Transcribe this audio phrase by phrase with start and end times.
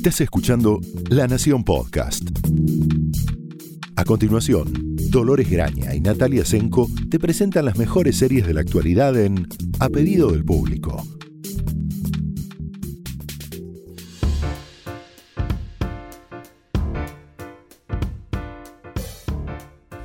[0.00, 0.80] Estás escuchando
[1.10, 2.22] La Nación Podcast.
[3.96, 4.72] A continuación,
[5.10, 9.46] Dolores Graña y Natalia Senko te presentan las mejores series de la actualidad en
[9.78, 11.02] A Pedido del Público.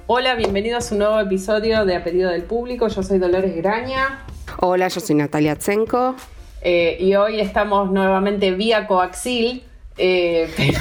[0.07, 2.89] Hola, bienvenidos a un nuevo episodio de A Pedido del Público.
[2.89, 4.25] Yo soy Dolores Graña.
[4.59, 6.18] Hola, yo soy Natalia Tsenko.
[6.62, 9.64] Eh, y hoy estamos nuevamente vía coaxil,
[9.98, 10.79] eh, pero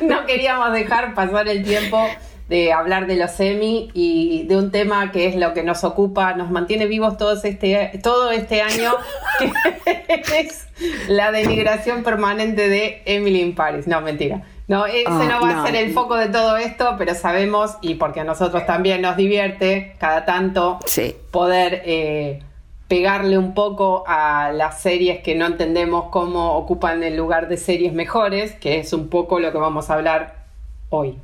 [0.02, 2.06] no queríamos dejar pasar el tiempo
[2.48, 6.34] de hablar de los semi y de un tema que es lo que nos ocupa,
[6.34, 8.92] nos mantiene vivos todos este, todo este año,
[9.38, 10.66] que es
[11.08, 13.86] la denigración permanente de Emily in Paris.
[13.86, 14.42] No, mentira.
[14.66, 15.62] No, ese Ah, no va no.
[15.62, 19.16] a ser el foco de todo esto, pero sabemos, y porque a nosotros también nos
[19.16, 21.14] divierte cada tanto, Sí.
[21.32, 22.42] poder eh,
[22.90, 27.92] pegarle un poco a las series que no entendemos cómo ocupan el lugar de series
[27.92, 30.44] mejores, que es un poco lo que vamos a hablar
[30.88, 31.16] hoy.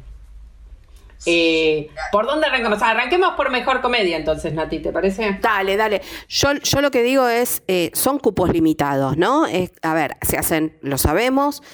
[1.25, 2.81] Eh, ¿Por dónde arrancamos?
[2.83, 5.39] Arranquemos por mejor comedia, entonces, Nati, ¿te parece?
[5.43, 6.03] Dale, dale.
[6.29, 9.45] Yo, yo lo que digo es, eh, son cupos limitados, ¿no?
[9.47, 11.65] Es- a ver, se hacen, lo sabemos,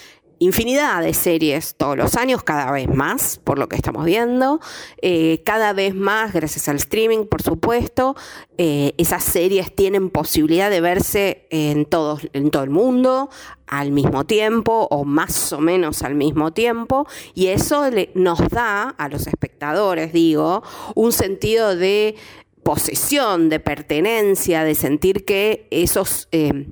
[0.42, 4.60] infinidad de series todos los años, cada vez más, por lo que estamos viendo.
[5.00, 8.16] Eh, cada vez más, gracias al streaming, por supuesto,
[8.58, 13.30] eh, esas series tienen posibilidad de verse en, todos, en todo el mundo
[13.66, 17.84] al mismo tiempo o más o menos al mismo tiempo y eso
[18.14, 20.62] nos da a los espectadores, digo,
[20.94, 22.16] un sentido de
[22.62, 26.28] posesión, de pertenencia, de sentir que esos...
[26.32, 26.66] eh,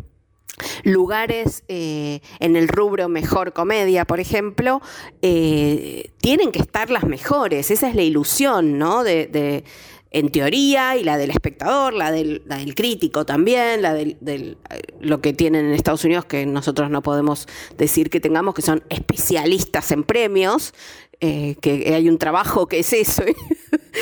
[0.84, 4.80] lugares eh, en el rubro mejor comedia, por ejemplo,
[5.22, 7.70] eh, tienen que estar las mejores.
[7.70, 9.04] Esa es la ilusión, ¿no?
[9.04, 9.64] De, de-
[10.12, 14.56] en teoría, y la del espectador, la del, la del crítico también, la del, eh,
[15.00, 17.46] lo que tienen en Estados Unidos, que nosotros no podemos
[17.78, 20.74] decir que tengamos, que son especialistas en premios,
[21.20, 23.22] que hay un trabajo que es eso.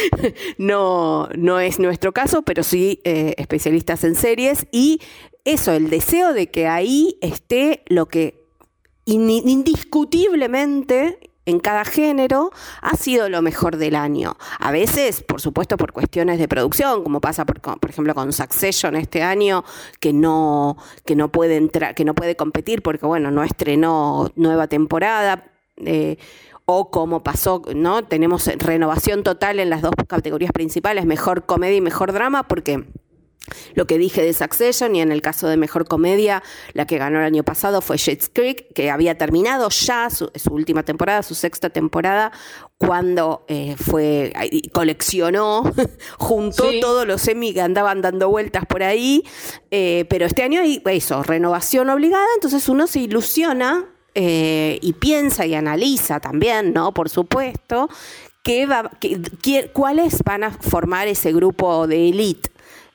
[0.59, 4.67] no, no es nuestro caso, pero sí especialistas en series.
[4.71, 5.01] Y
[5.45, 8.45] eso, el deseo de que ahí esté lo que
[9.05, 12.51] in- indiscutiblemente en cada género
[12.83, 14.37] ha sido lo mejor del año.
[14.59, 19.23] A veces, por supuesto, por cuestiones de producción, como pasa por ejemplo con Succession este
[19.23, 19.65] año,
[19.99, 20.77] que no,
[21.07, 25.51] que no puede entrar, que no puede competir porque bueno, no estrenó nueva temporada.
[25.79, 26.19] eh,
[26.71, 28.05] o como pasó, ¿no?
[28.05, 32.85] Tenemos renovación total en las dos categorías principales, mejor comedia y mejor drama, porque
[33.75, 36.43] lo que dije de Succession y en el caso de Mejor Comedia,
[36.75, 40.53] la que ganó el año pasado fue Schitt's Creek, que había terminado ya su, su
[40.53, 42.33] última temporada, su sexta temporada,
[42.77, 44.33] cuando eh, fue
[44.73, 45.63] coleccionó,
[46.19, 46.81] juntó Sí.
[46.81, 49.25] todos los Emmy que andaban dando vueltas por ahí,
[49.71, 55.47] eh, pero este año hay eso, renovación obligada, entonces uno se ilusiona eh, y piensa
[55.47, 56.93] y analiza también, ¿no?
[56.93, 57.89] Por supuesto,
[58.43, 58.91] qué va,
[59.73, 62.51] cuáles van a formar ese grupo de elite.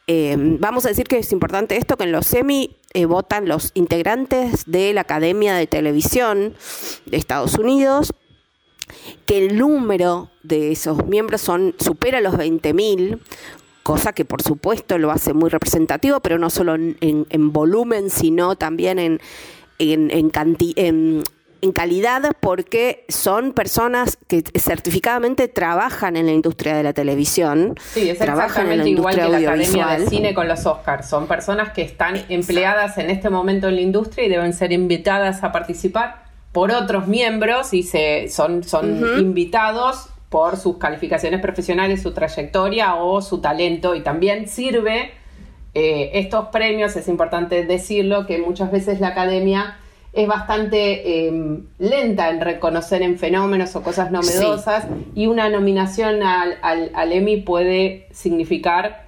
[0.08, 3.72] Eh, vamos a decir que es importante esto, que en los semi eh, votan los
[3.74, 6.54] integrantes de la Academia de Televisión
[7.06, 8.14] de Estados Unidos,
[9.26, 13.20] que el número de esos miembros son, supera los 20.000,
[13.82, 18.10] cosa que por supuesto lo hace muy representativo, pero no solo en, en- en volumen,
[18.10, 19.22] sino también en,
[19.80, 20.30] en, en
[21.64, 28.10] en- calidad, porque son personas que certificadamente trabajan en la industria de la televisión, Sí,
[28.10, 31.08] es trabajan en la exactamente igual que la Academia de Cine con los Oscars.
[31.10, 35.44] Son personas que están empleadas en este momento en la industria y deben ser invitadas
[35.44, 42.12] a participar por otros miembros y se son, son invitados por sus calificaciones profesionales, su
[42.12, 43.96] trayectoria o su talento.
[43.96, 45.12] Y también sirve
[45.74, 49.78] eh, estos premios, es importante decirlo, que muchas veces la academia
[50.14, 54.86] es bastante eh, lenta en reconocer en fenómenos o cosas novedosas
[55.16, 59.08] y una nominación al, al, al Emmy puede significar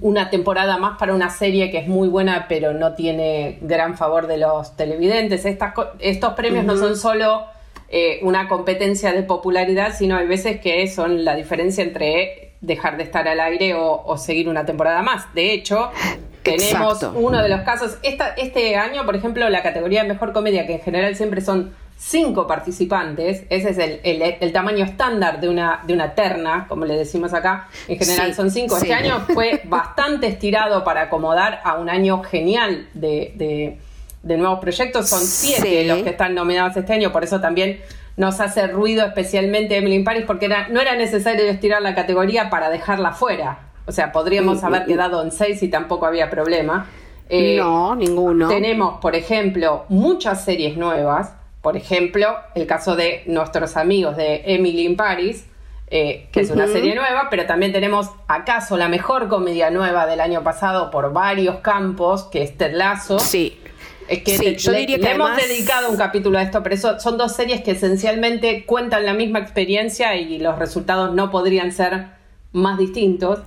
[0.00, 4.28] una temporada más para una serie que es muy buena pero no tiene gran favor
[4.28, 5.44] de los televidentes.
[5.44, 7.44] Estas, estos premios no son solo
[7.88, 13.02] eh, una competencia de popularidad, sino hay veces que son la diferencia entre dejar de
[13.02, 15.34] estar al aire o, o seguir una temporada más.
[15.34, 15.90] De hecho,
[16.42, 17.18] tenemos Exacto.
[17.18, 20.74] uno de los casos, esta, este año, por ejemplo, la categoría de mejor comedia, que
[20.74, 25.80] en general siempre son cinco participantes, ese es el, el- el tamaño estándar de una,
[25.86, 28.76] de una terna, como le decimos acá, en general Sí, son cinco.
[28.76, 28.82] sí.
[28.90, 33.78] Este año fue bastante estirado para acomodar a un año genial de, de-
[34.22, 35.88] de nuevos proyectos, son siete Sí.
[35.88, 37.80] los que están nominados este año, por eso también
[38.16, 42.50] nos hace ruido especialmente Emily in Paris, porque era, no era necesario estirar la categoría
[42.50, 43.69] para dejarla fuera.
[43.90, 46.86] O sea, podríamos Mm, haber mm, quedado en seis y tampoco había problema.
[47.28, 48.46] Eh, no, ninguno.
[48.46, 51.34] Tenemos, por ejemplo, muchas series nuevas.
[51.60, 55.44] Por ejemplo, el caso de nuestros amigos de Emily in Paris,
[55.88, 60.20] eh, que es una serie nueva, pero también tenemos acaso la mejor comedia nueva del
[60.20, 63.18] año pasado por varios campos, que es Ted Lasso.
[63.18, 63.58] Sí.
[64.06, 67.34] Es que yo diría que hemos dedicado un capítulo a esto, pero eso son dos
[67.34, 72.20] series que esencialmente cuentan la misma experiencia y los resultados no podrían ser
[72.52, 73.40] más distintos.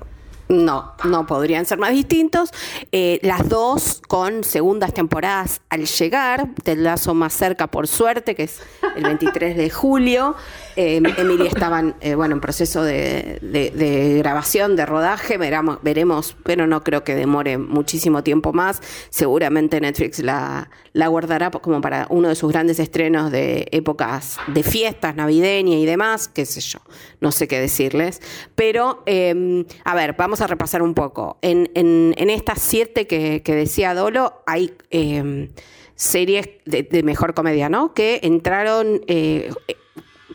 [0.50, 2.52] No, no podrían ser más distintos.
[2.92, 8.44] Eh, las dos con segundas temporadas al llegar, del lazo más cerca por suerte, que
[8.44, 8.60] es
[8.96, 10.36] el 23 de julio.
[10.76, 16.84] Eh, Emilia estaban, eh, bueno, en proceso de, grabación, de rodaje, veremos, veremos, pero no
[16.84, 18.82] creo que demore muchísimo tiempo más.
[19.10, 24.64] Seguramente Netflix la, la guardará como para uno de sus grandes estrenos de épocas de
[24.64, 26.80] fiestas navideñas y demás, qué sé yo,
[27.22, 28.22] no sé qué decirles.
[28.56, 31.38] Pero, em, a ver, vamos a repasar un poco.
[31.42, 34.74] En, estas siete que, decía Dolo, hay...
[34.90, 35.50] Em,
[35.96, 37.94] series de, mejor comedia, ¿no?
[37.94, 39.52] Que entraron eh,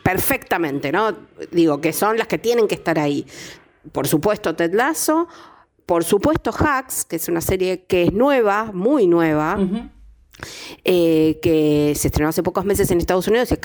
[0.03, 1.15] perfectamente, ¿no?
[1.51, 3.25] Digo, que son las que tienen que estar ahí.
[3.91, 5.27] Por supuesto, Ted Lasso,
[5.85, 9.57] por supuesto, Hacks, que es una serie que es nueva, muy nueva,
[10.83, 13.55] eh, que se estrenó hace pocos meses en Estados Unidos y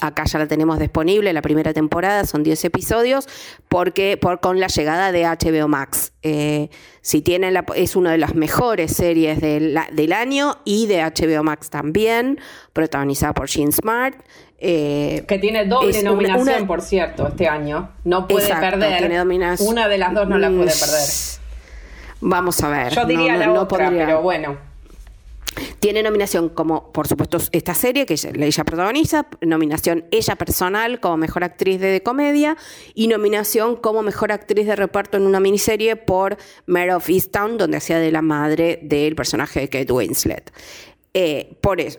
[0.00, 3.28] acá, ya la tenemos disponible, la primera temporada, son 10 episodios,
[3.68, 6.12] porque por, con la llegada de HBO Max.
[6.22, 6.68] Eh,
[7.00, 11.42] si tienen la, es una de las mejores series del, del año y de HBO
[11.42, 12.38] Max también,
[12.72, 14.16] protagonizada por Gene Smart.
[14.58, 17.90] Eh, que tiene doble nominación, por cierto, este año.
[18.04, 19.26] No puede perder.
[19.60, 21.08] una de las dos no la puede mm, perder.
[22.20, 22.92] Vamos a ver.
[22.92, 24.71] Yo diría la otra, pero bueno.
[25.82, 31.42] Tiene nominación como, por supuesto, esta serie que ella, protagoniza, nominación ella personal como mejor
[31.42, 32.56] actriz de, comedia
[32.94, 36.36] y nominación como mejor actriz de reparto en una miniserie por
[36.66, 40.52] Mare of Easttown, donde hacía de la madre del personaje de Kate Winslet.
[41.14, 41.98] Eh, por eso,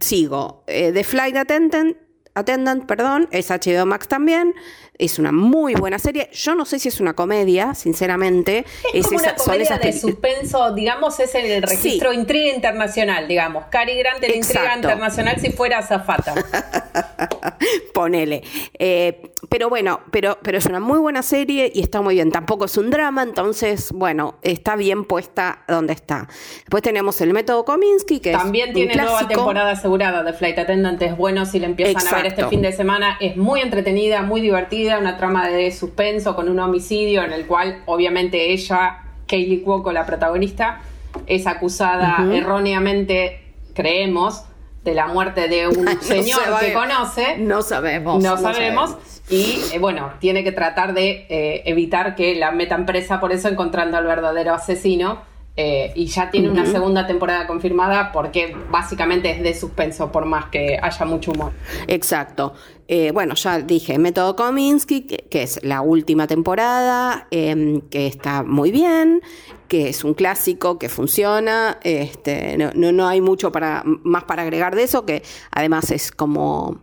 [0.00, 0.64] sigo.
[0.66, 1.96] Eh, The Flight Attendant,
[2.34, 4.54] Attendant, perdón, es HBO Max también.
[4.98, 6.28] Es una muy buena serie.
[6.32, 8.64] Yo no sé si es una comedia, sinceramente.
[8.92, 13.66] Es, como una comedia de suspenso, digamos, es el registro intriga internacional, digamos.
[13.70, 16.34] Cary Grant, el intriga internacional si fuera azafata.
[17.94, 18.42] Ponele.
[18.76, 22.32] Eh, pero bueno, pero, pero es una muy buena serie y está muy bien.
[22.32, 26.26] Tampoco es un drama, entonces, bueno, está bien puesta donde está.
[26.58, 31.00] Después tenemos el método Kominsky, que También tiene nueva temporada asegurada de Flight Attendant.
[31.00, 33.16] Es bueno si le empiezan a ver este fin de semana.
[33.20, 37.82] Es muy entretenida, muy divertida una trama de suspenso con un homicidio en el cual
[37.84, 40.80] obviamente ella, Kaylee Cuoco, la protagonista,
[41.26, 43.42] es acusada erróneamente,
[43.74, 44.44] creemos,
[44.84, 47.36] de la muerte de un señor que conoce.
[47.38, 48.22] No sabemos.
[48.22, 48.96] No, sabemos.
[49.28, 53.48] Y eh, bueno, tiene que tratar de eh, evitar que la metan presa, por eso
[53.48, 55.20] encontrando al verdadero asesino.
[55.60, 60.46] Eh, y ya tiene una segunda temporada confirmada porque básicamente es de suspenso por más
[60.50, 61.50] que haya mucho humor.
[61.88, 62.54] Exacto.
[62.86, 68.70] Eh, bueno, ya dije, Método Kominsky, que, es la última temporada, em, que está muy
[68.70, 69.20] bien,
[69.66, 71.78] que es un clásico, que funciona.
[71.82, 76.82] Este, no, no, hay mucho para, más para agregar de eso, que además es como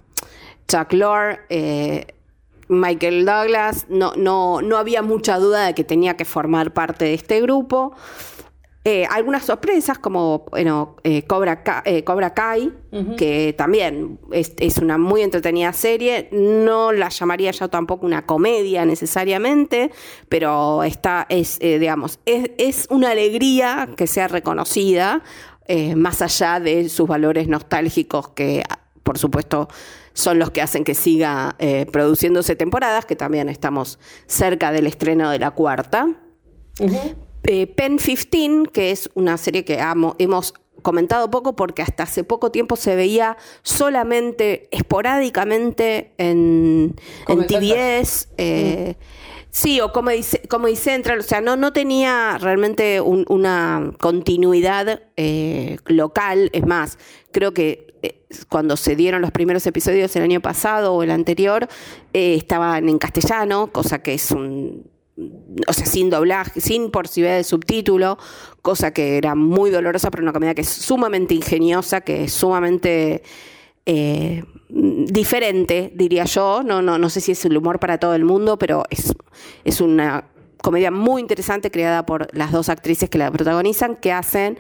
[0.68, 1.39] Chuck Lorre.
[1.48, 2.07] Eh,
[2.68, 7.13] Michael Douglas, no, no, no había mucha duda de que tenía que formar parte de
[7.13, 7.94] este grupo.
[8.88, 12.72] Eh, algunas sorpresas como bueno, eh, Cobra, eh, Cobra, Kai,
[13.18, 16.30] que también es, una muy entretenida serie.
[16.32, 19.89] No la llamaría yo tampoco una comedia necesariamente,
[20.30, 25.24] pero está, es, digamos, es, es, una alegría que sea reconocida,
[25.96, 28.63] más allá de sus valores nostálgicos que,
[29.01, 29.68] por supuesto,
[30.13, 31.58] son los que hacen que siga
[31.92, 36.08] produciéndose temporadas, que también estamos cerca del estreno de la cuarta.
[37.48, 39.80] Eh, Pen 15, que es una serie que
[40.18, 46.96] hemos comentado poco porque hasta hace poco tiempo se veía solamente, esporádicamente en,
[47.28, 48.30] en TVS.
[48.38, 48.96] Eh,
[49.50, 55.78] sí, o como dice, como Central, o sea, no, no tenía realmente una continuidad eh,
[55.86, 56.50] local.
[56.54, 56.98] Es más,
[57.32, 57.94] creo que
[58.50, 61.68] cuando se dieron los primeros episodios el año pasado o el anterior,
[62.14, 68.17] estaban en castellano, cosa que es un o sea, sin doblaje, sin posibilidad de subtítulo,
[68.62, 73.24] cosa que era muy dolorosa, pero una comedia que es sumamente ingeniosa, que es sumamente
[73.86, 76.63] eh, diferente, diría yo.
[76.63, 79.13] No, no, no sé si es el humor para todo el mundo, pero es,
[79.63, 80.25] es una
[80.62, 84.57] comedia muy interesante creada por las dos actrices que la protagonizan, que hacen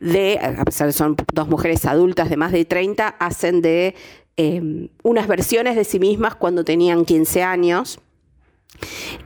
[0.00, 3.94] de, a pesar de que son dos mujeres adultas de más de 30, hacen de
[4.36, 8.00] eh, unas versiones de sí mismas cuando tenían 15 años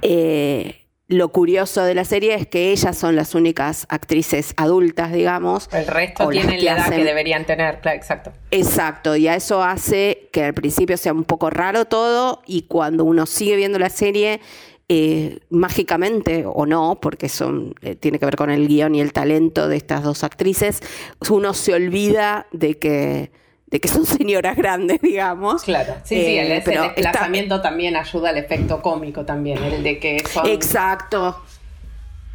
[0.03, 5.69] eh, lo curioso de la serie es que ellas son las únicas actrices adultas, digamos.
[5.73, 8.33] El resto tienen la edad que deberían tener, claro, exacto.
[8.51, 13.05] Exacto, y a eso hace que al principio sea un poco raro todo y cuando
[13.05, 14.41] uno sigue viendo la serie,
[14.89, 19.13] eh, mágicamente o no, porque son, eh, tiene que ver con el guion y el
[19.13, 20.81] talento de estas dos actrices,
[21.31, 23.33] uno se olvida de que
[23.73, 25.65] de que son señoras grandes, digamos.
[25.65, 30.23] Claro, sí, sí, el, eh, desplazamiento también ayuda al efecto cómico también, el de que
[30.31, 30.47] son...
[30.47, 31.43] Exacto.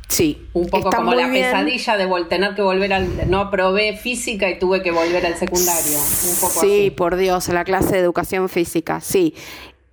[0.10, 0.48] Sí.
[0.54, 3.30] Un poco como la pesadilla de tener que volver al...
[3.30, 6.00] No probé física y tuve que volver al secundario.
[6.00, 9.36] sí, por Dios, a la clase de educación física, sí.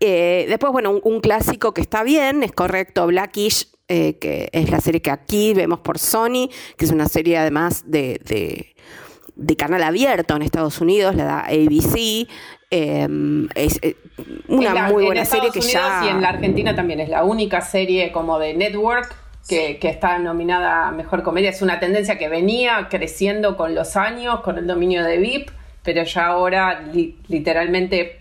[0.00, 4.80] Eh, después, bueno, un, clásico que está bien, es correcto, Blackish, eh, que es la
[4.80, 8.74] serie que aquí vemos por Sony, que es una serie además de de
[9.56, 12.28] canal abierto en Estados Unidos, la da ABC.
[12.70, 13.96] Em, es eh,
[14.48, 16.02] una muy buena serie que ya.
[16.04, 19.14] Y en la Argentina también es la única serie como de network
[19.48, 21.50] que, está nominada a mejor comedia.
[21.50, 25.50] Es una tendencia que venía creciendo con los años, con el dominio de VIP,
[25.82, 26.84] pero ya ahora
[27.28, 28.20] literalmente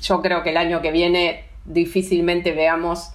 [0.00, 3.10] yo creo que el año que viene difícilmente veamos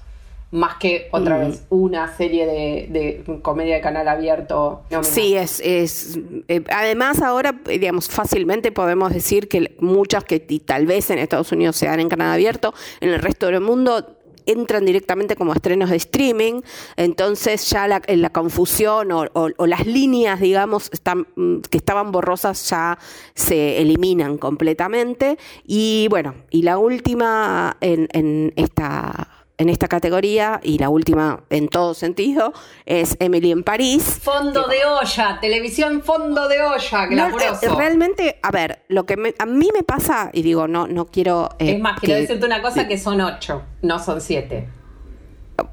[0.51, 4.83] más que otra vez una serie de, comedia de canal abierto.
[5.01, 11.09] sí, es, es eh, además ahora, digamos, fácilmente podemos decir que muchas que tal vez
[11.09, 15.35] en Estados Unidos se dan en canal abierto, en el resto del mundo entran directamente
[15.35, 16.61] como estrenos de streaming,
[16.95, 22.97] entonces ya la, la confusión o, las líneas, digamos, están, mm, que estaban borrosas ya
[23.35, 25.37] se eliminan completamente.
[25.65, 31.67] Y bueno, y la última en, en esta en esta categoría, y la última en
[31.67, 32.53] todo sentido,
[32.85, 34.19] es Emily en París.
[34.21, 37.65] Fondo de olla, televisión fondo de olla, glamuroso.
[37.65, 41.49] Eh, realmente, a ver, lo que a mí me pasa, y digo, no, no quiero...
[41.59, 44.69] Eh, es más, quiero decirte una cosa, que son ocho, no son siete.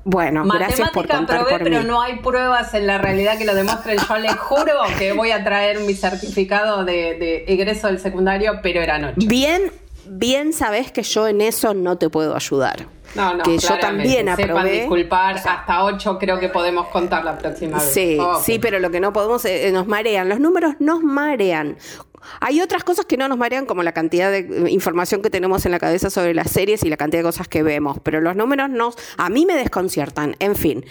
[0.05, 3.99] Bueno, gracias por contar probé, pero no hay pruebas en la realidad que lo demuestren.
[4.09, 8.81] Yo les juro que voy a traer mi certificado de, de egreso del secundario, pero
[8.81, 9.29] eran ocho.
[9.29, 9.71] Bien,
[10.07, 12.87] bien sabes que yo en eso no te puedo ayudar.
[13.14, 14.80] No, no, que yo también aprobé.
[14.80, 17.92] disculpar, hasta ocho creo que podemos contar la próxima vez.
[17.92, 21.76] Sí, sí, pero lo que no podemos, eh, nos marean, los números nos marean.
[22.40, 25.64] Hay otras cosas que no nos marean, como la cantidad de eh, información que tenemos
[25.66, 28.37] en la cabeza sobre las series y la cantidad de cosas que vemos, pero los
[28.37, 30.37] números nos, a mí me desconciertan.
[30.38, 30.85] En fin,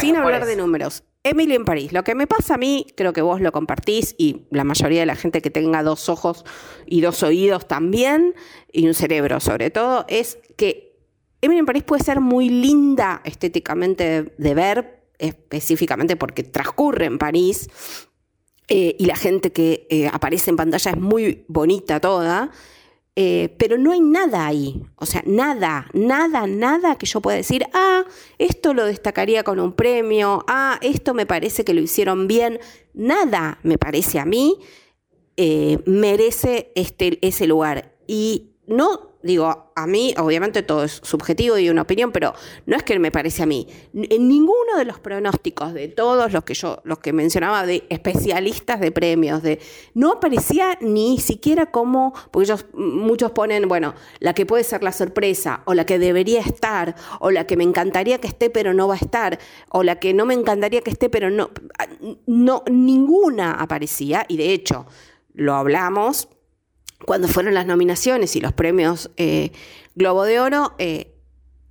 [0.00, 1.04] sin hablar de números.
[1.26, 4.42] Emily en París, lo que me pasa a mí, creo que vos lo compartís y
[4.50, 6.44] la mayoría de la gente que tenga dos ojos
[6.84, 8.34] y dos oídos también,
[8.70, 10.93] y un cerebro sobre todo, es que
[11.44, 17.68] Emily en París puede ser muy linda estéticamente de, ver, específicamente porque transcurre en París.
[18.68, 22.50] Eh, y la gente que eh, aparece en pantalla es muy bonita toda,
[23.14, 27.66] eh, pero no hay nada ahí, o sea, nada, nada, nada que yo pueda decir,
[27.74, 28.04] ah,
[28.38, 32.58] esto lo destacaría con un premio, ah, esto me parece que lo hicieron bien,
[32.94, 34.58] nada me parece a mí
[35.36, 37.96] merece este, ese lugar.
[38.06, 42.34] Y no digo, a mí, obviamente todo es subjetivo y una opinión, pero
[42.66, 43.66] no es que me parece a mí.
[43.94, 48.80] En ninguno de los pronósticos de todos los que yo, los que mencionaba de especialistas
[48.80, 49.60] de premios, de
[49.94, 54.92] no aparecía ni siquiera como, porque ellos muchos ponen, bueno, la que puede ser la
[54.92, 58.88] sorpresa, o la que debería estar, o la que me encantaría que esté pero no
[58.88, 59.38] va a estar,
[59.70, 61.50] o la que no me encantaría que esté pero no,
[62.26, 64.86] no, ninguna aparecía, y de hecho,
[65.32, 66.28] lo hablamos,
[67.04, 69.52] cuando fueron las nominaciones y los premios eh,
[69.94, 71.12] Globo de Oro, eh,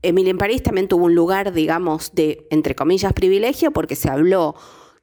[0.02, 4.56] Emily en París también tuvo un lugar, digamos, de, entre comillas, privilegio, porque se habló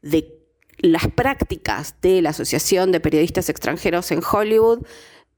[0.02, 0.38] de
[0.78, 4.87] las prácticas de la Asociación de Periodistas Extranjeros en Hollywood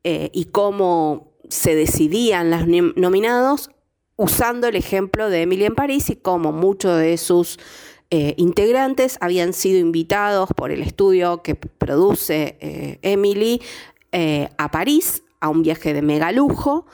[0.04, 3.70] eh, y cómo se decidían los nominados
[4.16, 7.58] usando el ejemplo de Emily en París y cómo muchos de sus
[8.36, 12.58] integrantes habían sido invitados por el estudio que produce
[13.00, 13.62] Emily
[14.12, 16.86] eh, a París a un viaje de mega lujo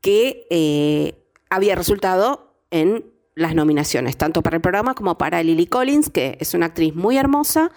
[0.00, 1.14] que eh,
[1.50, 3.04] había resultado en
[3.34, 7.16] las nominaciones, tanto para el programa como para Lily Collins, que es una actriz muy
[7.16, 7.70] hermosa,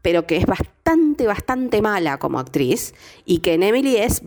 [0.00, 4.22] pero que es bastante, bastante mala como actriz, y que en Emily es,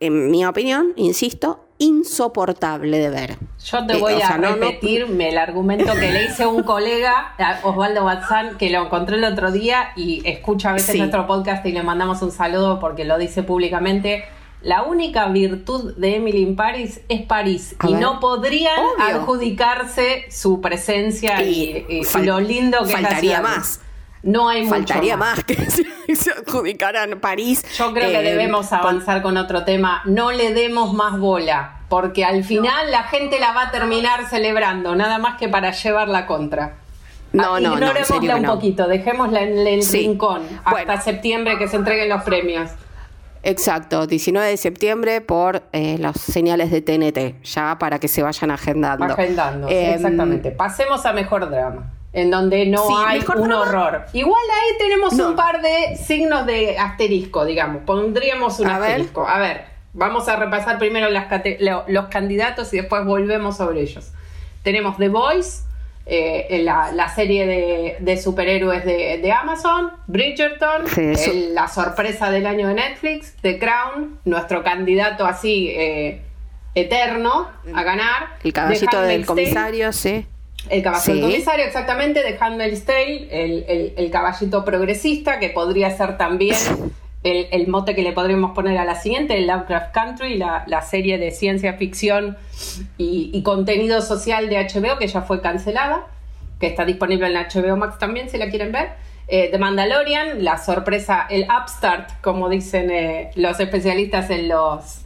[0.00, 3.36] en mi opinión, insisto, insoportable de ver.
[3.64, 8.04] Yo te voy eh, a repetir el argumento que le hice a un colega, Osvaldo
[8.04, 11.82] Bazán, que lo encontré el otro día y escucha a veces nuestro podcast y le
[11.82, 14.24] mandamos un saludo porque lo dice públicamente.
[14.60, 21.42] La única virtud de Emily in Paris es París y no podrían adjudicarse su presencia
[21.42, 21.86] y,
[22.22, 23.80] lo lindo que faltaría es más.
[24.22, 25.54] No hay Faltaría más, que
[26.14, 27.64] se, adjudicaran París.
[27.76, 30.02] Yo creo que eh, debemos avanzar con otro tema.
[30.04, 31.74] No le demos más bola.
[31.88, 36.26] porque al final la gente la va a terminar celebrando, nada más que para llevarla
[36.26, 36.74] contra.
[37.32, 38.54] No, Ah, no, no, Ignorémosla que un no.
[38.54, 40.00] poquito, dejémosla en el Sí.
[40.00, 41.00] rincón hasta Bueno.
[41.02, 42.70] septiembre que se entreguen los premios.
[43.42, 48.50] Exacto, 19 de septiembre por eh, las señales de TNT, ya para que se vayan
[48.50, 49.04] agendando.
[49.06, 50.50] Agendando, Em, exactamente.
[50.50, 54.06] Pasemos a mejor drama, en donde no Sí, hay un horror.
[54.12, 55.28] Igual ahí tenemos No.
[55.30, 57.82] un par de signos de asterisco, digamos.
[57.84, 58.90] Pondríamos un A ver.
[58.92, 59.26] asterisco.
[59.28, 63.82] A ver, vamos a repasar primero las cate- lo- los candidatos y después volvemos sobre
[63.82, 64.10] ellos.
[64.62, 65.64] Tenemos The Voice,
[66.06, 71.68] eh, la, la serie de, de superhéroes de, de Amazon, Bridgerton, Sí, eso- el- la
[71.68, 76.22] sorpresa del año de Netflix, The Crown, nuestro candidato así eh,
[76.74, 78.36] eterno a ganar.
[78.42, 80.26] El caballito del comisario, sí.
[80.70, 81.20] El caballito Sí.
[81.20, 86.56] comisario, exactamente, de Handmaid's Tale, el, el- el caballito progresista, que podría ser también
[87.24, 90.82] el, el mote que le podríamos poner a la siguiente, el Lovecraft Country, la, la
[90.82, 92.36] serie de ciencia ficción
[92.96, 96.06] y, y contenido social de HBO, que ya fue cancelada,
[96.60, 98.90] que está disponible en HBO Max también, si la quieren ver.
[99.30, 105.02] Eh, The Mandalorian, la sorpresa, el upstart, como dicen eh, los especialistas en los,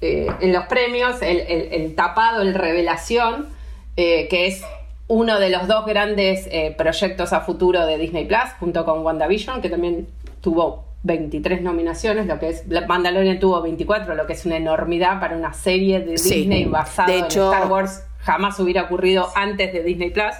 [0.00, 3.48] eh, en los premios, el, el- el tapado, el revelación,
[3.96, 4.62] eh, que es
[5.08, 9.60] uno de los dos grandes eh, proyectos a futuro de Disney Plus, junto con WandaVision,
[9.60, 10.08] que también
[10.40, 15.36] tuvo 23 nominaciones, lo que es Mandalorian tuvo 24, lo que es una enormidad para
[15.36, 16.40] una serie de Sí.
[16.40, 20.34] Disney basada en Star Wars, jamás hubiera ocurrido antes de Disney Plus.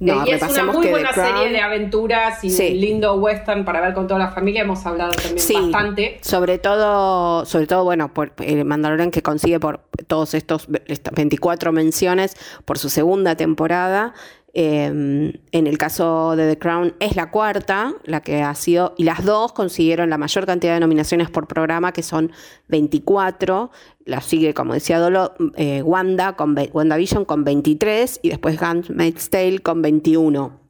[0.00, 2.74] No, Eh, y es una muy que buena Crown- serie de aventuras y Sí.
[2.74, 4.62] lindo western para ver con toda la familia.
[4.62, 6.18] Hemos hablado también Sí, bastante.
[6.20, 11.72] sobre todo, sobre todo, bueno, por el Mandalorian que consigue por todos estos estas 24
[11.72, 14.12] menciones por su segunda temporada.
[14.56, 19.02] Eh, en el caso de The Crown es la cuarta, la que ha sido, y
[19.02, 22.30] las dos consiguieron la mayor cantidad de nominaciones por programa, que son
[22.68, 23.72] 24.
[24.04, 29.58] La sigue, como decía Dolo, eh, Wanda con WandaVision con 23 y después Handmaid's Tale
[29.58, 30.60] con 21.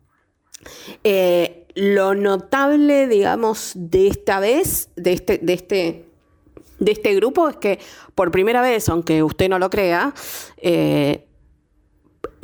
[1.03, 6.09] Eh, lo notable, digamos, de esta vez, de este, de este,
[6.79, 7.79] de este grupo, es que
[8.15, 10.15] por primera vez, aunque usted no lo crea,
[10.57, 11.27] eh,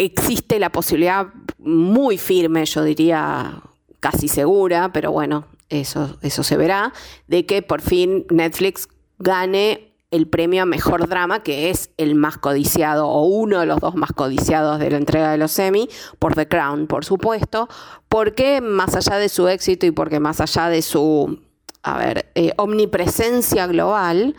[0.04, 1.26] existe la posibilidad
[1.58, 3.62] muy firme, yo diría
[4.00, 6.92] casi segura, pero bueno, eso, eso se verá,
[7.28, 12.38] de que por fin Netflix gane el premio a mejor drama, que es el más
[12.38, 16.34] codiciado, o uno de los dos más codiciados de la entrega de los Emmy, por
[16.34, 17.68] The Crown, por supuesto,
[18.08, 21.38] porque más allá de su éxito y porque más allá de su,
[21.82, 24.34] a ver, eh, omnipresencia global,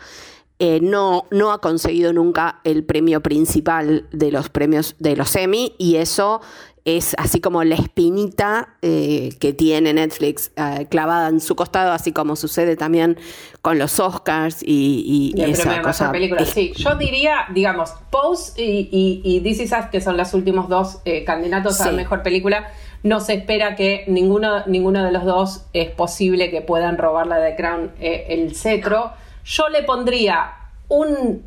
[0.64, 5.74] eh, no, no ha conseguido nunca el premio principal de los premios de los Emmy
[5.76, 6.40] y eso
[6.84, 12.12] es así como la espinita eh, que tiene Netflix eh, clavada en su costado, así
[12.12, 13.16] como sucede también
[13.60, 16.12] con los Oscars y, y- Y esa cosa.
[16.12, 16.42] película.
[16.42, 20.32] Es- Sí, yo diría, digamos, Pose y, y, y This Is Us, que son los
[20.34, 21.90] últimos dos eh, candidatos a Sí.
[21.90, 22.68] la mejor película,
[23.02, 27.56] no se espera que ninguno, ninguno de los dos es posible que puedan robarle de
[27.56, 29.10] Crown el cetro.
[29.44, 30.52] Yo le pondría
[30.88, 31.42] un,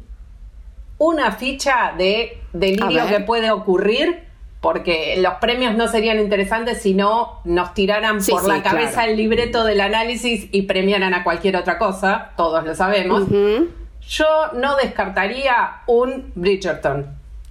[0.98, 4.26] una ficha de delirio que puede ocurrir.
[4.62, 8.94] Porque los premios no serían interesantes si no nos tiraran Sí, por sí, la cabeza
[8.94, 9.12] claro.
[9.12, 13.26] el libreto del análisis y premiaran a cualquier otra cosa, todos lo sabemos.
[14.08, 17.06] Yo no descartaría un Bridgerton,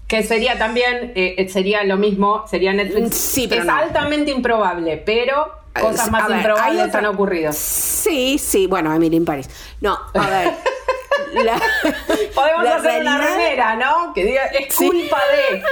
[0.08, 3.14] que sería también, eh, sería lo mismo, sería Netflix.
[3.14, 3.76] Sí, pero es no.
[3.76, 7.52] altamente improbable, pero cosas más ver, improbables otra- han ocurrido.
[7.52, 9.48] Sí, sí, bueno, Emily in Paris.
[9.80, 10.52] No, a ver.
[11.44, 11.60] la-
[12.34, 14.12] Podemos la hacer una realidad- remera, ¿no?
[14.14, 14.86] Que diga, es Sí.
[14.88, 15.18] culpa
[15.50, 15.62] de...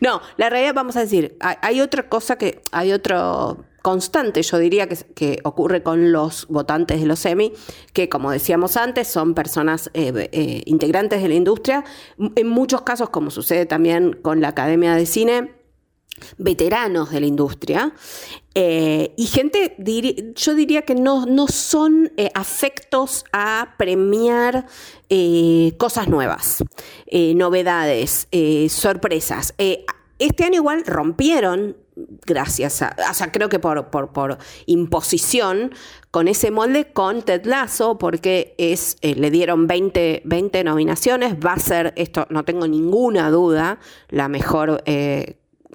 [0.00, 4.58] No, la realidad, vamos a decir, hay, hay otra cosa que, hay otro constante, yo
[4.58, 7.52] diría, que, que ocurre con los votantes de los semi,
[7.92, 11.84] que como decíamos antes, son personas eh, eh, integrantes de la industria,
[12.18, 15.52] en muchos casos, como sucede también con la Academia de Cine,
[16.38, 17.92] veteranos de la industria
[18.58, 19.76] eh, y gente,
[20.34, 24.64] yo diría que no, no son eh, afectos a premiar
[25.10, 26.64] eh, cosas nuevas,
[27.12, 28.28] novedades,
[28.70, 29.54] sorpresas.
[30.18, 31.76] Este año igual rompieron,
[32.24, 35.74] gracias a, o sea, creo que por, por, por imposición,
[36.10, 41.58] con ese molde con Ted Lasso, porque es, le dieron 20, 20 nominaciones, va a
[41.58, 44.82] ser, esto no tengo ninguna duda, la mejor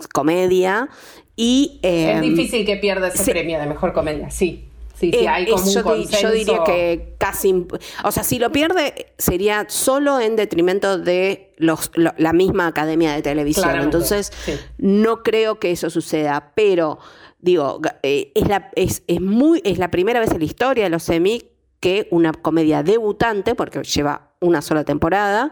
[0.08, 0.90] comedia.
[1.36, 3.32] Y, eh, es difícil que pierda ese sí.
[3.32, 4.68] premio de mejor comedia, sí.
[5.00, 7.66] Sí, sí, eh, hay como un yo, diría que casi,
[8.04, 13.12] o sea, si lo pierde sería solo en detrimento de los, lo- la misma academia
[13.14, 13.64] de televisión.
[13.64, 14.54] Claramente, Entonces, sí.
[14.78, 17.00] no creo que eso suceda, pero
[17.40, 20.92] digo, eh, es, la, es, es muy, es la primera vez en la historia de
[20.92, 21.46] los Emmy
[21.80, 25.52] que una comedia debutante, porque lleva una sola temporada,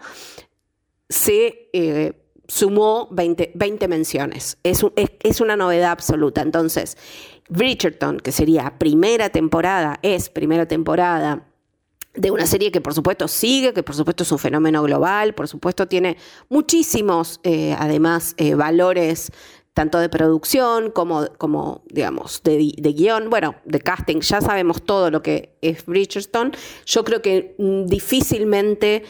[1.10, 2.14] se eh,
[2.50, 4.58] sumó 20, 20, menciones.
[4.64, 6.42] Es, es, es, una novedad absoluta.
[6.42, 6.98] Entonces,
[7.48, 11.46] Bridgerton, que sería primera temporada, es primera temporada
[12.16, 15.48] de una serie que por supuesto sigue, que por supuesto es un fenómeno global, por
[15.48, 16.18] supuesto tiene
[16.50, 19.32] muchísimos, eh, además, eh, valores
[19.74, 25.10] tanto de producción como, como digamos, de, de, guion, bueno, de casting, ya sabemos todo
[25.10, 26.52] lo que es Bridgerton.
[26.86, 29.04] Yo creo que mm, difícilmente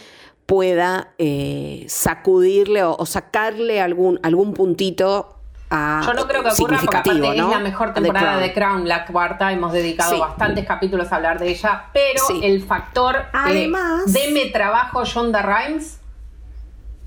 [0.49, 5.35] pueda eh, sacudirle o, o, sacarle algún, algún puntito
[5.69, 7.31] a, Yo no creo que ocurra porque aparte ¿no?
[7.31, 8.87] es la mejor temporada de Crown.
[8.87, 10.19] la cuarta, hemos dedicado sí.
[10.19, 12.39] bastantes capítulos a hablar de ella, pero sí.
[12.41, 15.99] el factor Además, eh, deme trabajo Shonda Rhimes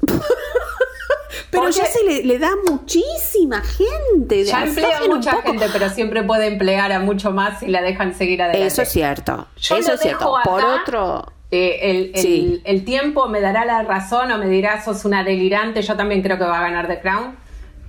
[1.50, 4.44] pero ya se le, le, da muchísima gente.
[4.44, 8.40] Ya emplea mucha gente, pero siempre puede emplear a mucho más si la dejan seguir
[8.40, 8.66] adelante.
[8.66, 9.48] Eso es cierto.
[9.56, 10.32] Yo Eso es cierto.
[10.44, 11.26] Por otro.
[11.54, 12.62] Eh, el, el, Sí.
[12.64, 15.82] el, tiempo me dará la razón o me dirá sos una delirante.
[15.82, 17.36] Yo también creo que va a ganar The Crown.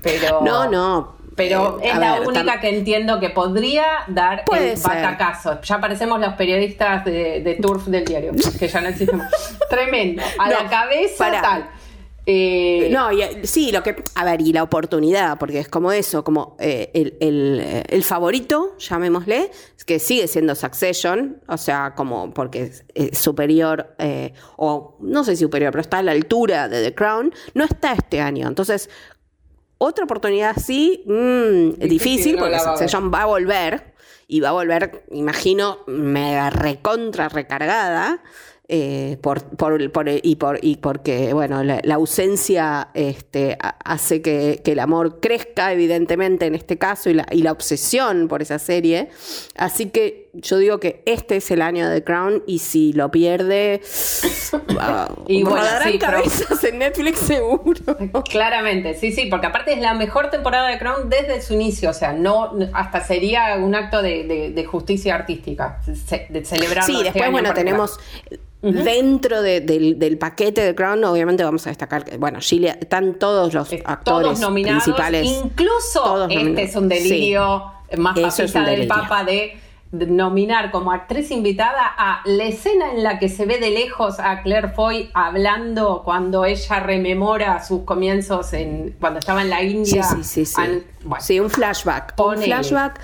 [0.01, 0.41] Pero.
[0.41, 1.15] No, no.
[1.35, 4.87] Pero Eh, es la ver, única que entiendo que podría dar el ser.
[5.01, 5.61] batacazo.
[5.61, 9.31] Ya parecemos los periodistas de, de Turf del diario, que ya no existen más.
[9.69, 10.21] Tremendo.
[10.37, 11.41] A No, la cabeza pará.
[11.41, 11.69] tal.
[12.25, 14.01] Eh, No, y, sí, lo que.
[14.15, 18.03] A ver, y la oportunidad, porque es como eso, como eh, el, el, eh, el
[18.03, 19.51] favorito, llamémosle,
[19.85, 25.35] que sigue siendo Succession, o sea, como porque es, es superior, eh, o no sé
[25.35, 28.47] si superior, pero está a la altura de The Crown, no está este año.
[28.47, 28.89] Entonces,
[29.77, 32.59] otra oportunidad sí, mm, difícil, no porque.
[32.59, 33.93] Succession va a volver,
[34.27, 38.23] y va a volver, imagino, mega recontra recargada.
[38.69, 44.71] Eh, por, por, y, por, y porque bueno la, ausencia este, ha- hace que, que
[44.71, 49.09] el amor crezca evidentemente en este caso y la, y la obsesión por esa serie.
[49.55, 53.81] Así que yo digo que este es el año de Crown y si lo pierde
[54.51, 57.81] wow, Y bueno, sí, pero- cabezas en Netflix seguro
[58.29, 61.93] Claramente, sí, sí, porque aparte es la mejor temporada de Crown desde su inicio, o
[61.93, 65.79] sea, no hasta sería un acto de, de- de justicia artística,
[66.29, 66.83] de celebrar.
[66.83, 67.99] Sí, después, bueno, tenemos
[68.61, 73.15] dentro de- del, del paquete de Crown, obviamente vamos a destacar que, bueno, Gilead, están
[73.19, 75.27] todos los actores todos nominados, principales.
[75.27, 76.69] incluso todos este nominados.
[76.69, 77.63] es un delirio
[77.97, 78.87] más Eso es papista del.
[78.87, 79.57] Papa de
[79.93, 84.41] nominar como actriz invitada a la escena en la que se ve de lejos a
[84.41, 90.03] Claire Foy hablando cuando ella rememora sus comienzos en cuando estaba en la Sí, India.
[90.03, 90.61] sí, sí, sí.
[91.03, 92.13] Bueno, Sí, un flashback.
[92.19, 92.99] Un flashback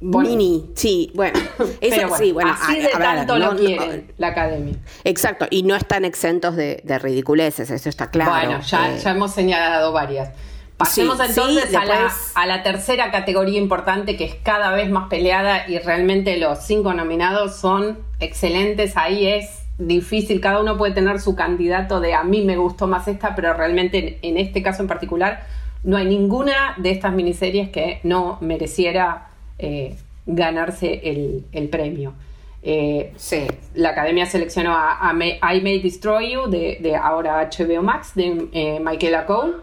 [0.00, 1.38] mini, sí, bueno.
[1.58, 2.56] Eso pero bueno, sí, bueno.
[2.58, 4.76] así a- de a ver, tanto no- lo no- quiere la academia.
[5.04, 8.30] Exacto, y no están exentos de, de ridiculeces, eso está claro.
[8.30, 10.30] Bueno, ya, Eh, ya hemos señalado varias.
[10.78, 14.88] Pasemos Sí, entonces sí, a, la, a la tercera categoría importante que es cada vez
[14.90, 18.96] más peleada y realmente los cinco nominados son excelentes.
[18.96, 23.06] Ahí es difícil, cada uno puede tener su candidato de a mí me gustó más
[23.08, 25.44] esta, pero realmente en, en este caso en particular
[25.84, 32.12] no hay ninguna de estas miniseries que no mereciera eh, ganarse el, el premio.
[32.62, 33.46] Eh, Sí.
[33.74, 38.80] la academia seleccionó a, I May Destroy You de, de ahora HBO Max de eh,
[38.80, 39.54] Michaela Cole,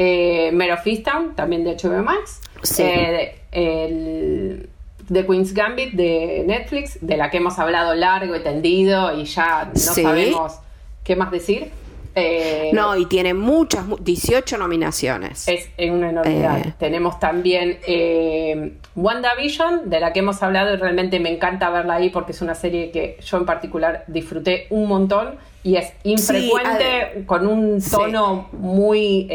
[0.00, 2.82] eh, Mare of Easttown también de HBO Max, Sí.
[2.84, 4.68] eh, el
[5.12, 9.64] The Queen's Gambit de Netflix, de la que hemos hablado largo y tendido y ya
[9.66, 10.02] no Sí.
[10.02, 10.54] sabemos
[11.04, 11.70] qué más decir.
[12.14, 15.46] Eh, No, y tiene muchas, mu- 18 nominaciones.
[15.46, 16.58] es una enormidad.
[16.66, 16.74] Eh.
[16.78, 22.10] Tenemos también eh, WandaVision, de la que hemos hablado y realmente me encanta verla ahí
[22.10, 27.46] porque es una serie que yo en particular disfruté un montón y es infrecuente, con
[27.46, 27.90] un sí.
[27.92, 29.26] tono muy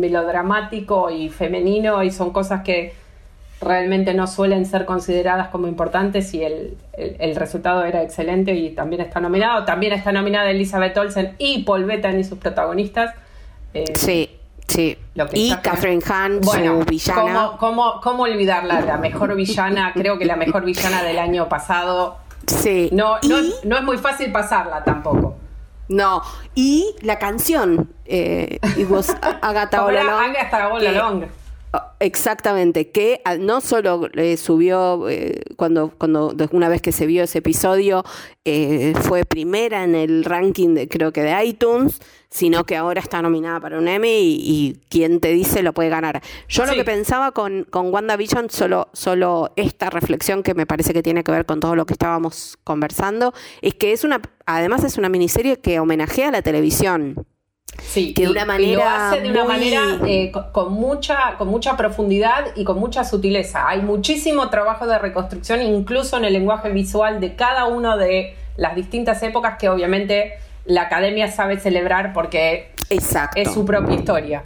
[0.00, 2.94] melodramático y femenino y son cosas que
[3.60, 8.70] realmente no suelen ser consideradas como importantes y el, el- el resultado era excelente y
[8.70, 9.64] también está nominado.
[9.64, 13.14] También está nominada Elizabeth Olsen y Paul Bettany, sus protagonistas.
[13.74, 14.30] Eh, Sí,
[14.68, 14.96] sí.
[15.16, 17.20] lo que Y Catherine Hahn, bueno, su villana.
[17.20, 18.80] ¿cómo, cómo, cómo olvidarla?
[18.82, 22.16] La mejor villana, creo que la mejor villana del año pasado.
[22.46, 22.88] Sí.
[22.92, 25.34] No, y, no, no es muy fácil pasarla tampoco.
[25.88, 26.22] No,
[26.54, 29.10] y la canción, eh, It was
[29.42, 30.04] Agatha Como All era
[32.00, 37.38] Exactamente, que no solo eh, subió eh, cuando, cuando una vez que se vio ese
[37.38, 38.04] episodio,
[38.44, 42.00] eh, fue primera en el ranking de creo que de iTunes,
[42.30, 45.88] sino que ahora está nominada para un Emmy y, y quien te dice lo puede
[45.88, 46.22] ganar.
[46.48, 51.02] Yo lo que pensaba con, con WandaVision, solo, solo esta reflexión que me parece que
[51.02, 54.98] tiene que ver con todo lo que estábamos conversando, es que es una, además es
[54.98, 57.26] una miniserie que homenajea a la televisión.
[57.82, 60.52] Sí, que de y- una y manera lo hace de una muy- manera eh, co-
[60.52, 63.68] con, mucha, con mucha profundidad y con mucha sutileza.
[63.68, 68.74] Hay muchísimo trabajo de reconstrucción, incluso en el lenguaje visual de cada una de las
[68.74, 73.40] distintas épocas que obviamente la academia sabe celebrar porque Exacto.
[73.40, 74.42] es su propia historia.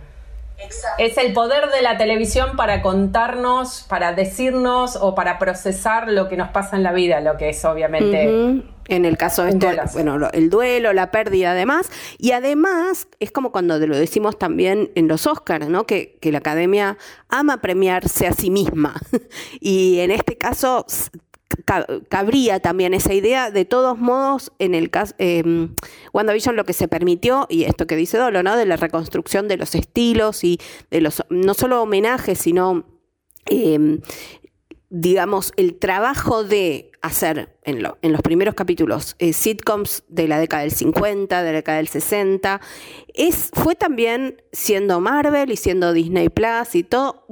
[0.99, 6.37] Es el poder de la televisión para contarnos, para decirnos o para procesar lo que
[6.37, 8.63] nos pasa en la vida, lo que es obviamente.
[8.89, 11.91] En el caso de este, bueno, el duelo, la pérdida, además.
[12.19, 15.87] Y además, es como cuando lo decimos también en los Oscars, ¿no?
[15.87, 19.01] Que, que la academia ama premiarse a sí misma.
[19.61, 20.85] y en este caso
[22.09, 23.51] cabría también esa idea.
[23.51, 25.69] De todos modos, en el caso, eh,
[26.13, 28.57] WandaVision lo que se permitió, y esto que dice Dolo, ¿no?
[28.57, 32.85] De la reconstrucción de los estilos y de los, no solo homenajes, sino,
[33.47, 34.01] em,
[34.91, 40.71] digamos, el trabajo de hacer en, los primeros capítulos eh, sitcoms de la década del
[40.71, 42.61] 50, de la década del 60,
[43.13, 47.27] es, fue también siendo Marvel y siendo Disney Plus y todo,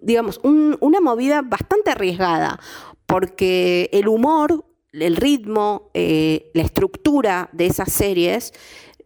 [0.00, 2.58] digamos, una movida bastante arriesgada
[3.06, 8.52] porque el humor, el ritmo, eh, la estructura de esas series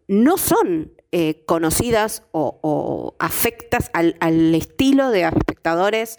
[0.08, 6.18] no son eh, conocidas o, afectas al, estilo de espectadores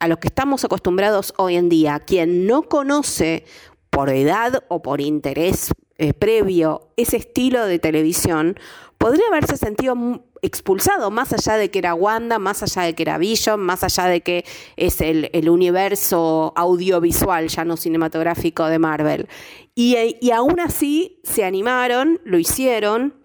[0.00, 2.00] a los que estamos acostumbrados hoy en día.
[2.00, 3.44] Quien no conoce
[3.90, 8.58] por edad o por interés eh, previo ese estilo de televisión,
[8.96, 9.94] podría haberse sentido
[10.42, 14.06] expulsado, más allá de que era Wanda, más allá de que era Vision, más allá
[14.06, 19.28] de que es el, universo audiovisual, ya no cinematográfico de Marvel.
[19.74, 23.19] Y, y aún así se animaron, lo hicieron,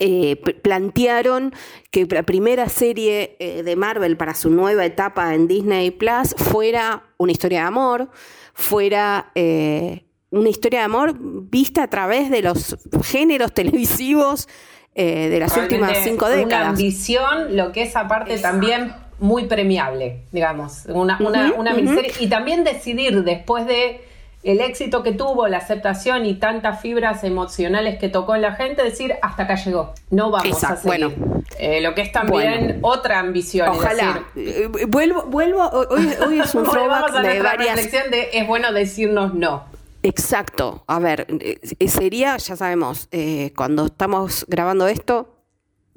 [0.00, 1.54] eh, plantearon
[1.90, 7.04] que la primera serie eh, de Marvel para su nueva etapa en Disney Plus fuera
[7.18, 8.10] una historia de amor,
[8.54, 14.48] fuera eh, una historia de amor vista a través de los géneros televisivos
[14.94, 16.46] eh, de las últimas cinco décadas.
[16.46, 22.12] Una ambición, lo que es aparte también muy premiable, digamos, una, una, miniserie.
[22.20, 24.00] Y también decidir después de
[24.42, 28.82] el éxito que tuvo, la aceptación y tantas fibras emocionales que tocó en la gente,
[28.82, 31.08] decir hasta acá llegó, no vamos a seguir.
[31.08, 33.68] Bueno, eh, lo que es también otra ambición.
[33.68, 34.24] Ojalá.
[34.36, 37.76] Eh, vuelvo, vuelvo, hoy, es un throwback de varias...
[37.76, 39.64] reflexión de es bueno decirnos no.
[40.02, 40.84] Exacto.
[40.86, 45.36] A ver, eh, sería, ya sabemos, eh, cuando estamos grabando esto,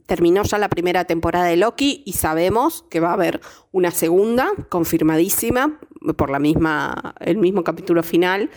[0.06, 3.40] terminó ya la primera temporada de Loki y sabemos que va a haber
[3.72, 5.80] una segunda, confirmadísima,
[6.16, 8.50] por la misma, el mismo capítulo final.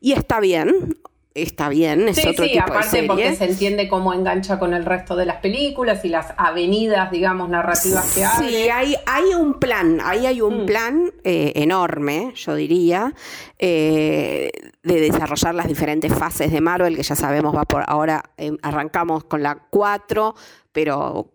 [0.00, 0.96] Y está bien,
[1.34, 5.26] está bien, es otro sí, aparte porque se entiende cómo engancha con el resto de
[5.26, 8.48] las películas y las avenidas, digamos, narrativas que hay.
[8.48, 10.66] Sí, hay, hay un plan, ahí hay un mm.
[10.66, 13.14] plan eh, enorme, yo diría,
[13.58, 14.50] eh,
[14.82, 19.24] de desarrollar las diferentes fases de Marvel, que ya sabemos va por ahora, em, arrancamos
[19.24, 20.34] con la 4,
[20.72, 21.30] pero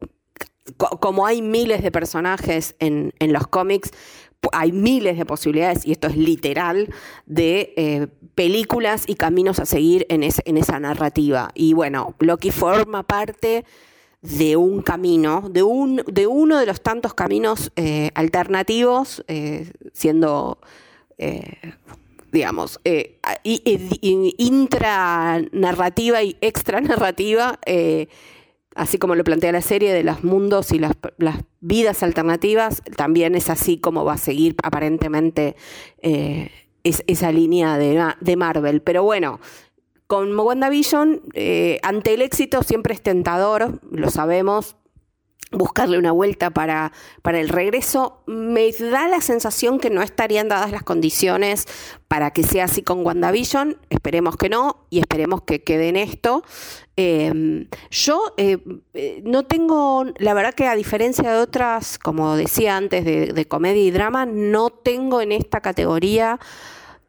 [0.78, 3.92] como hay miles de personajes en, en los cómics,
[4.52, 6.94] hay miles de posibilidades, y esto es literal,
[7.26, 11.50] de eh, películas y caminos a seguir en, en, esa narrativa.
[11.54, 13.66] Y bueno, Loki forma parte
[14.22, 20.60] de un camino, de, un, de uno de los tantos caminos eh, alternativos, eh, siendo,
[22.32, 22.80] digamos,
[24.38, 27.60] intranarrativa y extranarrativa
[28.78, 30.94] así como lo plantea la serie de los mundos y las,
[31.60, 35.56] vidas alternativas, también es así como va a seguir aparentemente
[36.02, 36.52] eh,
[36.84, 38.82] esa línea de, Marvel.
[38.82, 39.40] Pero bueno,
[40.06, 44.78] con WandaVision, eh, ante el éxito siempre es tentador, lo sabemos,
[45.52, 50.72] buscarle una vuelta para, para el regreso, me da la sensación que no estarían dadas
[50.72, 51.66] las condiciones
[52.08, 56.44] para que sea así con WandaVision, esperemos que no y esperemos que quede en esto.
[56.96, 58.58] Em, yo eh,
[58.94, 63.84] eh, no tengo, la verdad que a diferencia de otras, como decía antes, de, comedia
[63.84, 66.40] y drama, no tengo en esta categoría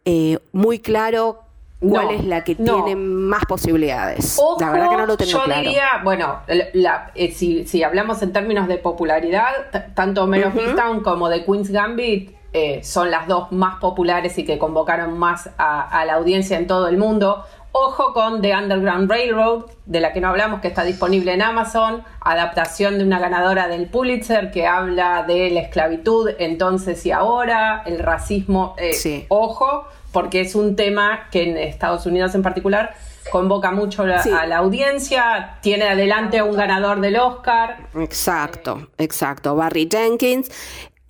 [0.04, 1.47] eh, muy claro
[1.80, 4.38] cuál es la que tiene más posibilidades.
[4.60, 8.78] la verdad que no lo tengo yo diría, bueno, eh, si, hablamos en términos de
[8.78, 9.48] popularidad,
[9.94, 14.58] tanto Men of como The Queen's Gambit eh, son las dos más populares y que
[14.58, 17.44] convocaron más a, la audiencia en todo el mundo.
[17.72, 22.02] Ojo con The Underground Railroad, de la que no hablamos, que está disponible en Amazon,
[22.20, 27.98] adaptación de una ganadora del Pulitzer que habla de la esclavitud entonces y ahora, el
[27.98, 28.74] racismo.
[28.78, 32.94] Eh, ojo, porque es un tema que en Estados Unidos en particular
[33.30, 37.76] convoca mucho a la audiencia, tiene adelante a un ganador del Oscar.
[37.94, 40.50] Exacto, exacto, Barry Jenkins.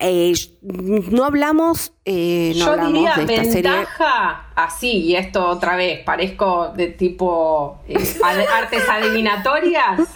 [0.01, 6.87] Eh, no hablamos, eh, no Yo diría ventaja, así, y esto otra vez, parezco de
[6.87, 7.97] tipo eh,
[8.53, 9.99] artes adivinatorias.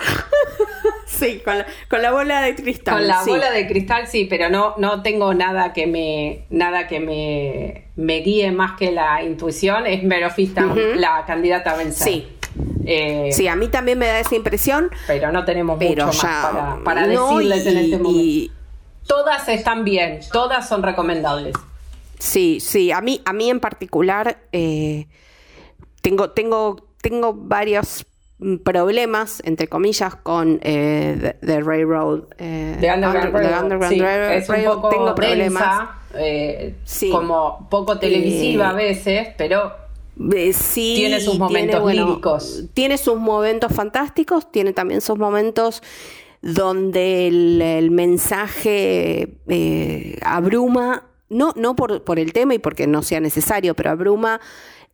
[1.06, 2.96] Sí, con la, bola de cristal.
[2.96, 7.00] Con la bola de cristal, sí, pero no, no tengo nada que me, nada que
[7.00, 9.86] me, me guíe más que la intuición.
[9.86, 10.30] Es Mero
[10.96, 12.08] la candidata a vencer.
[12.08, 12.28] Sí.
[12.86, 14.90] Eh, sí, a mí también me da esa impresión.
[15.06, 18.54] Pero no tenemos mucho más para, decirles en este momento.
[19.08, 21.56] Todas están bien, todas son recomendables.
[22.20, 25.08] Sí, sí, a mí, a mí en particular eh,
[26.02, 28.06] tengo, tengo, tengo varios
[28.64, 32.24] problemas, entre comillas, con eh, The, Railroad.
[32.38, 34.90] Eh, the Underground, Railroad.
[34.90, 35.90] tengo problemas.
[36.16, 36.76] Eh,
[37.12, 39.74] como poco televisiva a veces, pero
[40.54, 42.64] sí, tiene sus momentos líricos.
[42.74, 45.82] Tiene sus momentos fantásticos, tiene también sus momentos
[46.44, 49.40] donde el, mensaje
[50.22, 54.40] abruma, no, no por, por, el tema y porque no sea necesario, pero abruma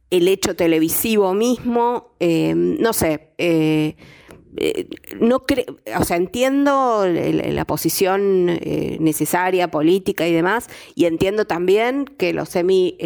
[0.10, 3.96] el hecho televisivo mismo, eh, no sé, eh,
[4.58, 4.88] eh,
[5.20, 5.44] no
[5.98, 8.46] o sea, entiendo la, posición
[9.00, 12.98] necesaria, política y demás, y entiendo también que los semi,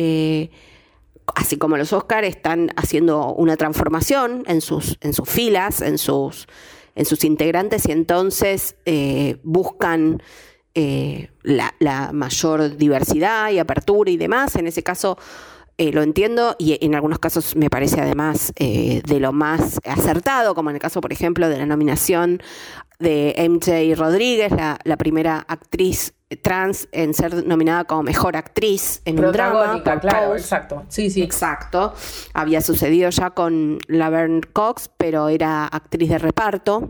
[1.36, 6.48] así como los Oscar, están haciendo una transformación en sus, en sus filas, en sus,
[6.96, 8.76] en sus integrantes, y entonces
[9.44, 10.22] buscan
[10.76, 14.56] la, la mayor diversidad y apertura y demás.
[14.56, 15.18] En ese caso,
[15.78, 20.54] eh, lo entiendo y en algunos casos me parece además eh, de lo más acertado,
[20.54, 22.42] como en el caso, por ejemplo, de la nominación
[23.00, 29.32] de MJ Rodríguez, la, primera actriz trans en ser nominada como mejor actriz en un
[29.32, 29.82] drama.
[29.84, 30.84] claro, exacto.
[30.90, 31.22] Sí, sí.
[31.22, 31.94] Exacto.
[32.34, 36.90] Había sucedido ya con Laverne Cox, pero era actriz de reparto.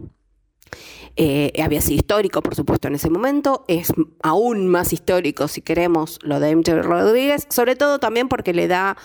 [1.15, 3.65] Eh, había sido histórico, por supuesto, en ese momento.
[3.67, 8.67] Es aún más histórico, si queremos, lo de MJ Rodríguez, sobre todo también porque le
[8.67, 8.97] da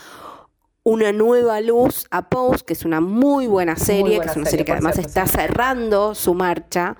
[0.84, 4.64] una nueva luz a Pose, que es una muy buena serie, que es una serie,
[4.64, 6.96] que además está cerrando su marcha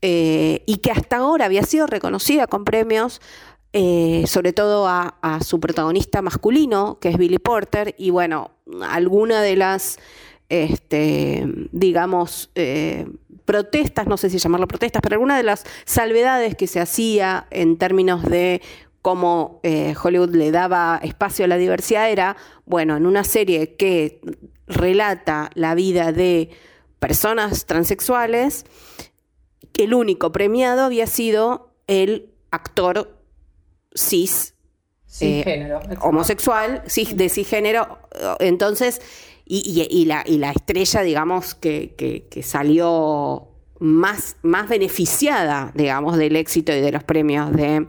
[0.00, 3.20] eh, y que hasta ahora había sido reconocida con premios.
[3.74, 5.12] Eh, sobre todo a,
[5.44, 9.98] su protagonista masculino, que es Billy Porter, y bueno, alguna de las,
[10.48, 12.50] este, digamos,
[13.48, 17.78] protestas, no sé si llamarlo protestas, pero alguna de las salvedades que se hacía en
[17.78, 18.60] términos de
[19.00, 24.20] cómo eh, Hollywood le daba espacio a la diversidad era, bueno, en una serie que
[24.66, 26.50] relata la vida de
[26.98, 28.66] personas transexuales,
[29.78, 33.18] el único premiado había sido el actor
[33.94, 34.56] cis,
[35.20, 37.98] eh, homosexual, cis, de cisgénero.
[38.40, 39.00] Entonces,
[39.48, 41.94] y, la, y la estrella, digamos, que,
[42.30, 47.86] que, salió más, más beneficiada, digamos, del éxito y de los premios de,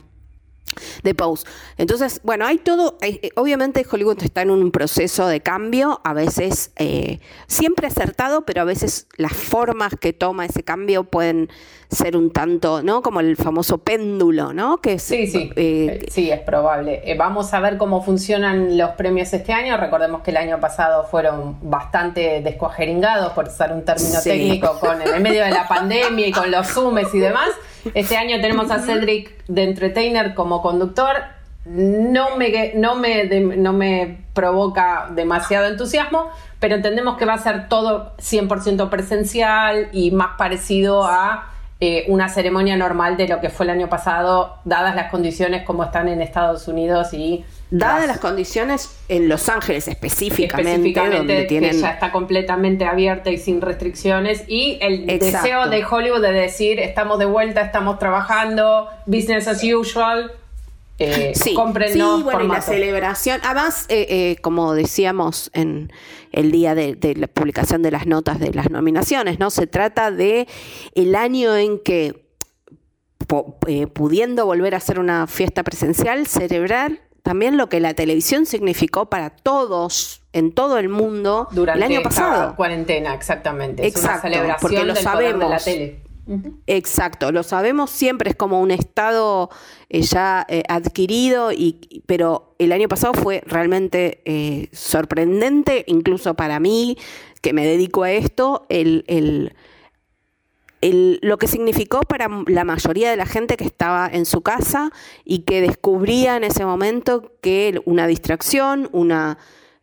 [1.03, 1.45] de Pose.
[1.77, 6.71] Entonces, bueno, hay todo, eh, obviamente Hollywood está en un proceso de cambio, a veces
[6.77, 11.49] eh, siempre acertado, pero a veces las formas que toma ese cambio pueden
[11.89, 13.01] ser un tanto, ¿no?
[13.01, 14.77] Como el famoso péndulo, ¿no?
[14.77, 17.01] Que sí, sí, eh, sí, es probable.
[17.17, 19.75] vamos a ver cómo funcionan los premios este año.
[19.77, 25.23] Recordemos que el año pasado fueron bastante descuajeringados, por usar un término técnico, con en
[25.23, 27.49] medio de la pandemia y con los zoomes y demás.
[27.93, 31.17] Este año tenemos a Cedric de Entertainer como conductor.
[31.65, 37.69] No me, no, me, no me provoca demasiado entusiasmo, pero entendemos que va a ser
[37.69, 41.49] todo 100% presencial y más parecido a
[41.81, 45.85] eh, una ceremonia normal de lo que fue el año pasado, dadas las condiciones como
[45.85, 51.71] están en Estados Unidos y Dadas las condiciones en Los Ángeles específicamente, donde tienen...
[51.71, 56.79] que ya está completamente abierta y sin restricciones, y el deseo de Hollywood de decir
[56.79, 60.31] estamos de vuelta, estamos trabajando, business as usual.
[60.97, 61.55] Eh, sí, sí,
[62.23, 65.93] bueno, y la celebración, además, eh, eh, como decíamos en
[66.33, 69.49] el día de, la publicación de las notas de las nominaciones, ¿no?
[69.49, 70.47] Se trata de
[70.95, 72.25] el año en que
[73.67, 79.09] eh, pudiendo volver a hacer una fiesta presencial, celebrar también lo que la televisión significó
[79.09, 82.55] para todos en todo el mundo durante el año pasado.
[82.55, 83.85] cuarentena, exactamente.
[83.85, 84.29] Exacto,
[84.61, 85.41] porque lo sabemos.
[85.41, 86.09] de la tele.
[86.67, 89.49] Exacto, lo sabemos siempre, es como un estado
[89.89, 96.59] eh, ya eh, adquirido, y, pero el año pasado fue realmente eh, sorprendente, incluso para
[96.59, 96.97] mí,
[97.41, 99.55] que me dedico a esto, el, el
[100.81, 104.91] lo que significó para la mayoría de la gente que estaba en su casa
[105.25, 109.37] y que descubría en ese momento que una distracción, una,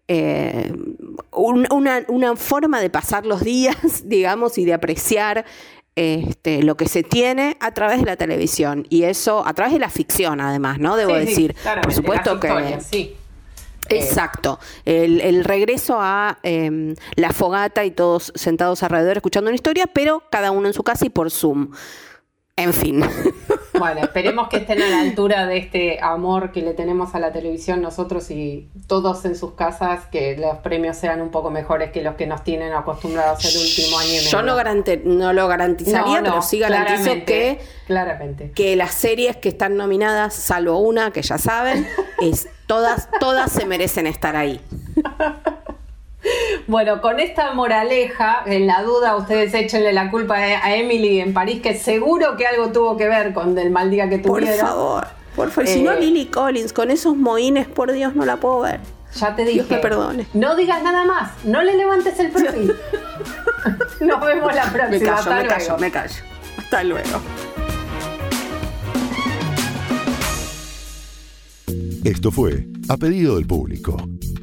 [0.08, 0.72] eh,
[1.32, 5.44] una, una, forma de pasar los días, digamos, y de apreciar
[5.96, 8.86] este, lo que se tiene a través de la televisión.
[8.88, 10.96] Y eso, a través de la ficción, además, ¿no?
[10.96, 11.54] Debo decir.
[11.82, 12.78] Por supuesto que.
[12.80, 13.16] sí.
[13.88, 14.58] Eh, Exacto.
[14.84, 20.50] El, regreso a em, la fogata y todos sentados alrededor escuchando una historia, pero cada
[20.50, 21.70] uno en su casa y por Zoom.
[22.56, 23.04] En fin.
[23.78, 27.30] Bueno, esperemos que estén a la altura de este amor que le tenemos a la
[27.30, 32.00] televisión nosotros y todos en sus casas, que los premios sean un poco mejores que
[32.00, 34.30] los que nos tienen acostumbrados el último año y.
[34.30, 34.56] Yo no,
[35.04, 38.50] no lo garantizaría, No, no, pero sí garantizo claramente, que, Claramente.
[38.52, 41.86] que las series que están nominadas, salvo una que ya saben,
[42.22, 44.58] es todas, todas se merecen estar ahí.
[46.66, 51.60] Bueno, con esta moraleja, en la duda, ustedes échenle la culpa a Emily en París,
[51.62, 54.66] que seguro que algo tuvo que ver con el mal día que Por tuvieron.
[54.66, 55.06] favor,
[55.36, 55.68] por favor.
[55.70, 58.80] Si no, Eh, Lily Collins, con esos moines, por Dios, no la puedo ver.
[59.14, 59.54] Ya te dije.
[59.54, 60.26] Dios me perdone.
[60.34, 61.30] No digas nada más.
[61.44, 62.74] No le levantes el perfil.
[64.00, 64.88] Nos vemos la próxima.
[64.88, 65.54] Me callo, Hasta me luego.
[65.56, 66.14] callo, me callo.
[66.58, 67.20] Hasta luego.
[72.04, 73.96] Esto fue A Pedido del Público,